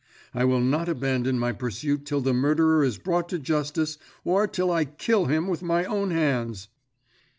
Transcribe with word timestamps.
I 0.33 0.45
will 0.45 0.61
not 0.61 0.89
abandon 0.89 1.37
my 1.37 1.51
pursuit 1.51 2.07
till 2.07 2.21
the 2.21 2.33
murderer 2.33 2.83
is 2.83 2.97
brought 2.97 3.29
to 3.29 3.37
justice, 3.37 3.99
or 4.25 4.47
till 4.47 4.71
I 4.71 4.83
kill 4.85 5.25
him 5.25 5.47
with 5.47 5.61
my 5.61 5.85
own 5.85 6.09
hands!" 6.09 6.69